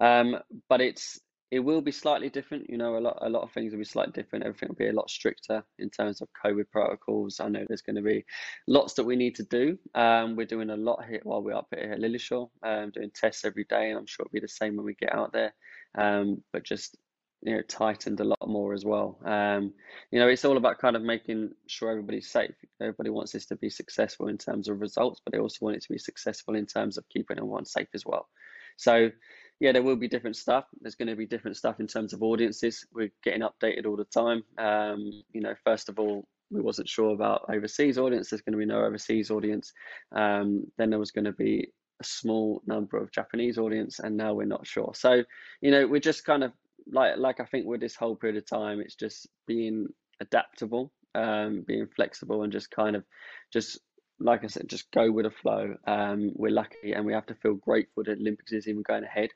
[0.00, 1.18] Um, but it's
[1.52, 2.70] it will be slightly different.
[2.70, 4.44] You know, a lot a lot of things will be slightly different.
[4.46, 7.40] Everything will be a lot stricter in terms of COVID protocols.
[7.40, 8.24] I know there's going to be
[8.66, 9.78] lots that we need to do.
[9.94, 13.44] Um, we're doing a lot here while we're up here at Lilleshall, um, doing tests
[13.44, 15.52] every day, and I'm sure it'll be the same when we get out there.
[15.96, 16.96] Um, but just
[17.42, 19.18] you know, tightened a lot more as well.
[19.24, 19.74] Um,
[20.12, 22.54] you know, it's all about kind of making sure everybody's safe.
[22.80, 25.82] Everybody wants this to be successful in terms of results, but they also want it
[25.82, 28.28] to be successful in terms of keeping everyone safe as well.
[28.76, 29.10] So
[29.58, 30.64] yeah, there will be different stuff.
[30.80, 32.86] There's going to be different stuff in terms of audiences.
[32.92, 34.44] We're getting updated all the time.
[34.56, 38.30] Um, you know, first of all, we wasn't sure about overseas audience.
[38.30, 39.72] There's going to be no overseas audience.
[40.12, 41.72] Um, then there was going to be
[42.02, 44.92] a small number of Japanese audience, and now we're not sure.
[44.94, 45.24] So,
[45.60, 46.52] you know, we're just kind of
[46.90, 49.88] like like I think with this whole period of time, it's just being
[50.20, 53.04] adaptable, um, being flexible, and just kind of
[53.52, 53.80] just
[54.20, 55.74] like I said, just go with the flow.
[55.86, 59.30] Um, we're lucky, and we have to feel grateful that Olympics is even going ahead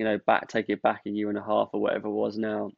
[0.00, 2.70] you know, back take it back a year and a half or whatever was now,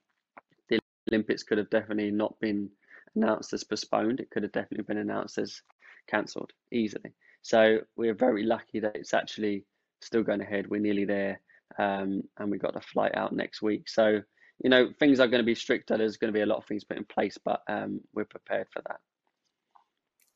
[0.68, 2.68] the Olympics could have definitely not been
[3.14, 4.18] announced as postponed.
[4.18, 5.62] It could have definitely been announced as
[6.08, 7.12] cancelled easily.
[7.42, 9.64] So we're very lucky that it's actually
[10.00, 10.68] still going ahead.
[10.68, 11.40] We're nearly there,
[11.78, 13.88] um, and we got the flight out next week.
[13.88, 14.20] So
[14.62, 15.98] you know things are going to be stricter.
[15.98, 18.68] There's going to be a lot of things put in place, but um, we're prepared
[18.72, 19.00] for that.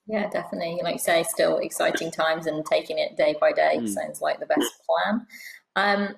[0.06, 0.80] Yeah, definitely.
[0.82, 3.88] Like you say, still exciting times and taking it day by day mm.
[3.88, 5.26] sounds like the best plan.
[5.74, 6.14] Um,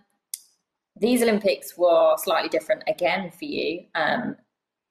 [1.01, 4.37] these Olympics were slightly different again for you, um,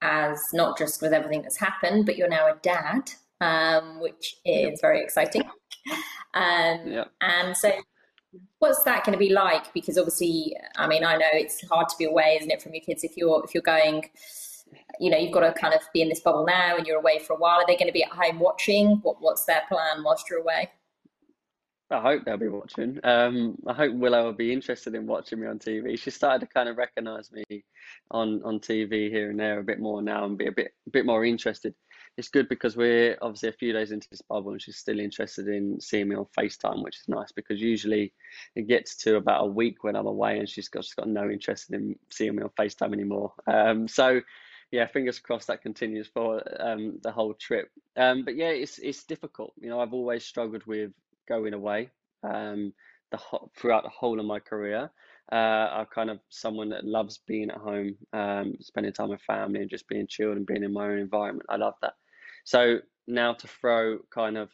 [0.01, 4.79] as not just with everything that's happened, but you're now a dad, um, which is
[4.81, 5.43] very exciting.
[6.37, 7.11] Um, yep.
[7.21, 7.71] And so,
[8.59, 9.73] what's that going to be like?
[9.73, 12.83] Because obviously, I mean, I know it's hard to be away, isn't it, from your
[12.83, 14.09] kids if you're if you're going.
[14.99, 17.19] You know, you've got to kind of be in this bubble now, and you're away
[17.19, 17.59] for a while.
[17.59, 18.97] Are they going to be at home watching?
[19.01, 20.69] What What's their plan whilst you're away?
[21.89, 22.99] I hope they'll be watching.
[23.05, 25.97] Um, I hope Willow will be interested in watching me on TV.
[25.97, 27.63] She started to kind of recognise me
[28.11, 30.89] on on TV here and there a bit more now and be a bit a
[30.89, 31.73] bit more interested.
[32.17, 35.47] It's good because we're obviously a few days into this bubble and she's still interested
[35.47, 38.13] in seeing me on FaceTime, which is nice because usually
[38.55, 41.29] it gets to about a week when I'm away and she's got she's got no
[41.29, 43.33] interest in seeing me on FaceTime anymore.
[43.45, 44.21] Um, so
[44.71, 47.69] yeah, fingers crossed that continues for um, the whole trip.
[47.95, 49.53] Um, but yeah, it's it's difficult.
[49.59, 50.91] You know, I've always struggled with
[51.27, 51.89] going away
[52.23, 52.73] um,
[53.11, 53.19] the
[53.55, 54.89] throughout the whole of my career.
[55.31, 59.61] Uh, I'm kind of someone that loves being at home, um, spending time with family,
[59.61, 61.45] and just being chilled and being in my own environment.
[61.49, 61.93] I love that.
[62.47, 64.49] So now to throw kind of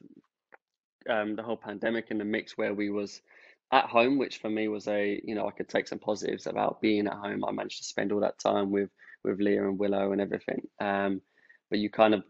[1.07, 3.21] um, the whole pandemic in the mix, where we was
[3.71, 6.81] at home, which for me was a you know I could take some positives about
[6.81, 7.45] being at home.
[7.45, 8.89] I managed to spend all that time with
[9.23, 10.67] with Leah and Willow and everything.
[10.79, 11.21] Um,
[11.69, 12.23] but you kind of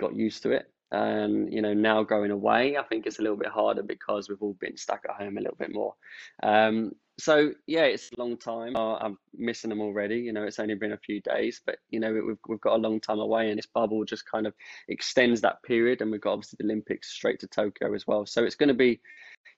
[0.00, 0.72] got used to it.
[0.92, 4.42] And you know, now going away, I think it's a little bit harder because we've
[4.42, 5.94] all been stuck at home a little bit more.
[6.42, 8.74] Um, so yeah, it's a long time.
[8.74, 10.16] Uh, I'm missing them already.
[10.16, 12.82] You know, it's only been a few days, but you know, we've we've got a
[12.82, 14.54] long time away, and this bubble just kind of
[14.88, 16.00] extends that period.
[16.00, 18.26] And we've got obviously the Olympics straight to Tokyo as well.
[18.26, 19.00] So it's going to be,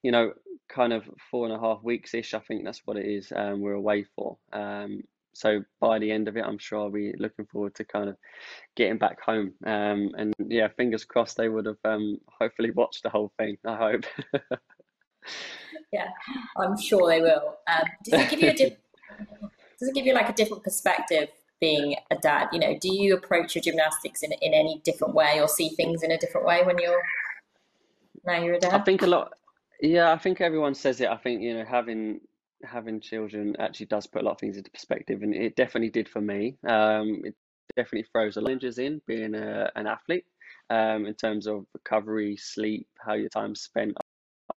[0.02, 0.32] you know,
[0.68, 2.34] kind of four and a half weeks ish.
[2.34, 3.32] I think that's what it is.
[3.34, 4.38] Um, we're away for.
[4.52, 5.02] Um,
[5.34, 8.16] so by the end of it, I'm sure I'll be looking forward to kind of
[8.76, 9.54] getting back home.
[9.64, 13.56] Um, and yeah, fingers crossed they would have um, hopefully watched the whole thing.
[13.66, 14.04] I hope.
[15.92, 16.08] yeah,
[16.56, 17.56] I'm sure they will.
[17.66, 18.76] Um, does it give you a diff-
[19.78, 21.28] does it give you like a different perspective
[21.60, 22.48] being a dad?
[22.52, 26.02] You know, do you approach your gymnastics in in any different way or see things
[26.02, 27.02] in a different way when you're
[28.26, 28.74] now you're a dad?
[28.74, 29.32] I think a lot.
[29.80, 31.08] Yeah, I think everyone says it.
[31.08, 32.20] I think you know having
[32.64, 36.08] having children actually does put a lot of things into perspective, and it definitely did
[36.08, 36.56] for me.
[36.66, 37.34] Um, it
[37.76, 40.24] definitely throws the challenges in being a, an athlete
[40.70, 43.96] um, in terms of recovery, sleep, how your time's spent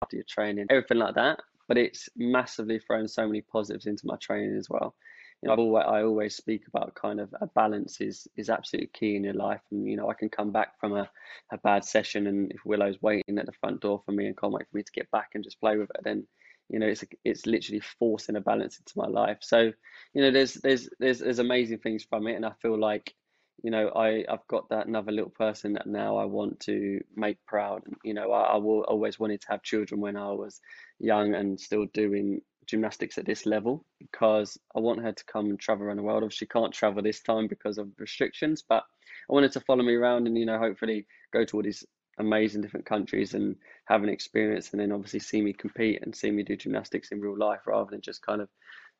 [0.01, 1.39] after your training, everything like that.
[1.67, 4.95] But it's massively thrown so many positives into my training as well.
[5.41, 9.15] You know, always, I always speak about kind of a balance is is absolutely key
[9.15, 9.61] in your life.
[9.71, 11.09] And you know, I can come back from a,
[11.51, 14.53] a bad session, and if Willow's waiting at the front door for me and can't
[14.53, 16.27] wait for me to get back and just play with it, then
[16.69, 19.37] you know it's it's literally forcing a balance into my life.
[19.41, 19.71] So
[20.13, 23.13] you know there's there's there's there's amazing things from it and i feel like
[23.63, 27.37] you know i i've got that another little person that now i want to make
[27.45, 27.83] proud.
[28.03, 30.59] You know i, I will always wanted to have children when i was
[30.99, 35.59] young and still doing gymnastics at this level because i want her to come and
[35.59, 36.23] travel around the world.
[36.23, 38.83] Obviously she can't travel this time because of restrictions but
[39.29, 41.85] i wanted to follow me around and you know hopefully go to all these
[42.19, 46.31] amazing different countries and have an experience and then obviously see me compete and see
[46.31, 48.49] me do gymnastics in real life rather than just kind of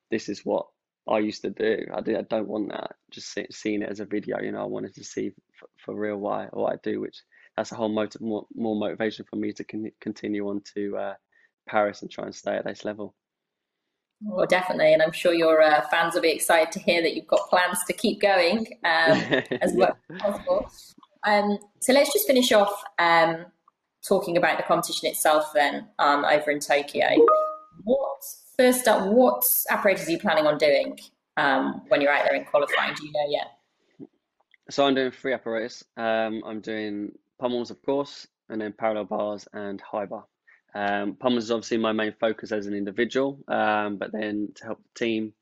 [0.09, 0.65] this is what
[1.09, 1.85] I used to do.
[1.93, 4.39] I, did, I don't want that just see, seeing it as a video.
[4.41, 7.21] You know, I wanted to see for, for real why what I do, which
[7.57, 11.13] that's a whole motive, more, more motivation for me to con- continue on to uh,
[11.67, 13.15] Paris and try and stay at this level.
[14.21, 17.27] Well, definitely, and I'm sure your uh, fans will be excited to hear that you've
[17.27, 19.21] got plans to keep going um,
[19.61, 20.71] as well as possible.
[21.25, 23.45] Um, so let's just finish off um,
[24.07, 27.07] talking about the competition itself then um, over in Tokyo.
[27.83, 28.21] What
[28.57, 29.07] first up?
[29.07, 30.99] What apparatus are you planning on doing
[31.37, 32.93] um, when you're out there in qualifying?
[32.95, 34.07] Do you know yet?
[34.69, 35.83] So I'm doing three apparatus.
[35.97, 40.25] Um, I'm doing pommels, of course, and then parallel bars and high bar.
[40.75, 44.79] Um, pommels is obviously my main focus as an individual, um, but then to help
[44.81, 45.33] the team,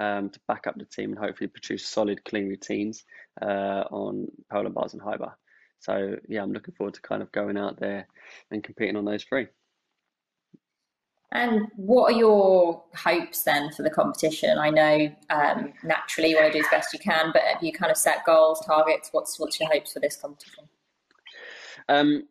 [0.00, 3.04] um, to back up the team and hopefully produce solid, clean routines
[3.42, 5.36] uh, on parallel bars and high bar.
[5.80, 8.06] So yeah, I'm looking forward to kind of going out there
[8.50, 9.46] and competing on those three.
[11.30, 14.58] And what are your hopes then for the competition?
[14.58, 17.70] I know um, naturally you want to do as best you can, but have you
[17.70, 19.10] kind of set goals, targets?
[19.12, 20.64] What's what's your hopes for this competition?
[21.90, 22.28] Um,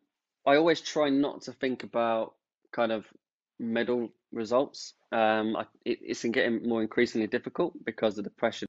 [0.47, 2.33] I always try not to think about
[2.71, 3.05] kind of
[3.59, 4.93] medal results.
[5.11, 8.65] Um, I, it, it's getting more increasingly difficult because of the pressure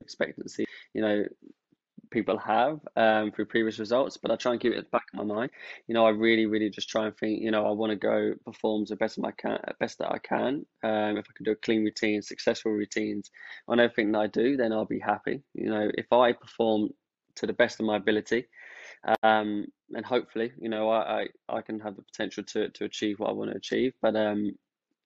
[0.00, 0.64] expectancy.
[0.94, 1.24] You know,
[2.10, 5.06] people have um, through previous results, but I try and keep it at the back
[5.12, 5.50] of my mind.
[5.88, 8.34] You know, I really, really just try and think, you know, I want to go
[8.44, 10.66] perform the best of my can, best that I can.
[10.82, 13.30] Um, if I can do a clean routine, successful routines
[13.66, 15.42] on everything that I do, then I'll be happy.
[15.54, 16.90] You know, if I perform
[17.36, 18.46] to the best of my ability,
[19.22, 23.18] um, and hopefully, you know, I, I, I can have the potential to, to achieve
[23.18, 23.94] what I want to achieve.
[24.00, 24.52] But um,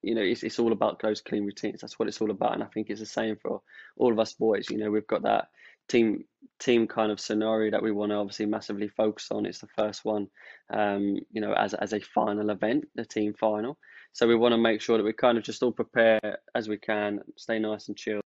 [0.07, 1.81] you know, it's, it's all about those clean routines.
[1.81, 2.55] That's what it's all about.
[2.55, 3.61] And I think it's the same for
[3.97, 4.71] all of us boys.
[4.71, 5.49] You know, we've got that
[5.88, 6.25] team
[6.61, 9.47] team kind of scenario that we want to obviously massively focus on.
[9.47, 10.29] It's the first one,
[10.73, 13.79] um, you know, as as a final event, the team final.
[14.12, 16.79] So we want to make sure that we kind of just all prepare as we
[16.79, 18.23] can, stay nice and chilled,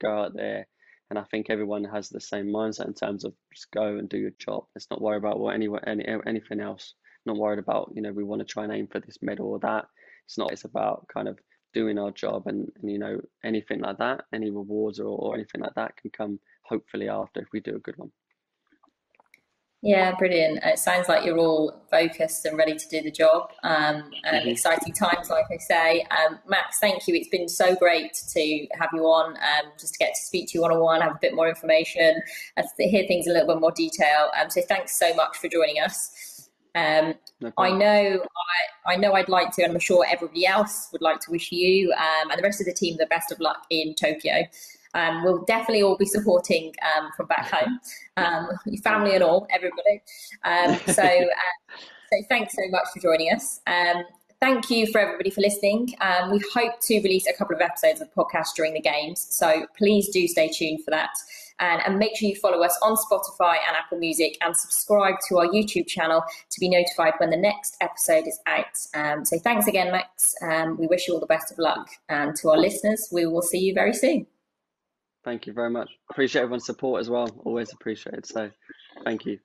[0.00, 0.66] go out there.
[1.10, 4.18] And I think everyone has the same mindset in terms of just go and do
[4.18, 4.64] your job.
[4.74, 6.94] Let's not worry about what any, any anything else.
[7.26, 9.58] Not worried about, you know, we want to try and aim for this medal or
[9.60, 9.84] that.
[10.28, 10.52] It's not.
[10.52, 11.38] It's about kind of
[11.72, 15.60] doing our job and, and you know anything like that any rewards or, or anything
[15.60, 18.10] like that can come hopefully after if we do a good one.
[19.80, 20.58] Yeah, brilliant.
[20.64, 23.52] It sounds like you're all focused and ready to do the job.
[23.62, 24.48] Um, and mm-hmm.
[24.48, 26.04] exciting times, like I say.
[26.10, 27.14] Um, Max, thank you.
[27.14, 30.58] It's been so great to have you on, um, just to get to speak to
[30.58, 32.20] you one on one, have a bit more information,
[32.56, 34.32] and hear things in a little bit more detail.
[34.40, 36.10] Um, so thanks so much for joining us.
[36.78, 38.24] Um, no I know,
[38.86, 41.50] I, I, know, I'd like to, and I'm sure everybody else would like to wish
[41.50, 44.44] you um, and the rest of the team the best of luck in Tokyo.
[44.94, 47.80] Um, we'll definitely all be supporting um, from back home,
[48.16, 50.02] um, your family and all, everybody.
[50.44, 51.76] Um, so, uh,
[52.12, 53.60] so thanks so much for joining us.
[53.66, 54.04] Um,
[54.40, 55.94] thank you for everybody for listening.
[56.00, 59.26] Um, we hope to release a couple of episodes of the podcast during the games,
[59.30, 61.10] so please do stay tuned for that.
[61.60, 65.38] And, and make sure you follow us on Spotify and Apple Music and subscribe to
[65.38, 68.64] our YouTube channel to be notified when the next episode is out.
[68.94, 70.34] Um, so thanks again, Max.
[70.42, 71.88] Um, we wish you all the best of luck.
[72.08, 74.26] And to our listeners, we will see you very soon.
[75.24, 75.90] Thank you very much.
[76.10, 77.28] Appreciate everyone's support as well.
[77.44, 78.24] Always appreciated.
[78.24, 78.50] So
[79.04, 79.38] thank you.